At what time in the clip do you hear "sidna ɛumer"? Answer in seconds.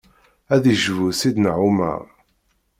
1.19-2.01